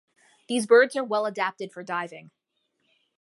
[0.47, 2.31] These birds are well adapted for diving.